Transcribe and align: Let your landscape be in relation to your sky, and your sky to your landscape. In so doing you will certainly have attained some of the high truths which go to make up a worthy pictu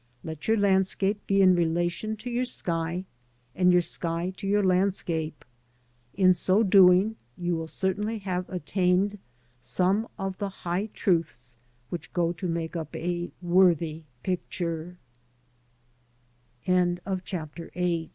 Let 0.23 0.47
your 0.47 0.57
landscape 0.57 1.27
be 1.27 1.43
in 1.43 1.53
relation 1.55 2.17
to 2.17 2.29
your 2.31 2.43
sky, 2.45 3.05
and 3.53 3.71
your 3.71 3.83
sky 3.83 4.31
to 4.37 4.47
your 4.47 4.63
landscape. 4.63 5.45
In 6.15 6.33
so 6.33 6.63
doing 6.63 7.17
you 7.37 7.55
will 7.55 7.67
certainly 7.67 8.17
have 8.17 8.49
attained 8.49 9.19
some 9.59 10.07
of 10.17 10.39
the 10.39 10.49
high 10.65 10.87
truths 10.87 11.55
which 11.89 12.13
go 12.13 12.31
to 12.31 12.47
make 12.47 12.75
up 12.75 12.95
a 12.95 13.29
worthy 13.43 14.01
pictu 14.23 14.95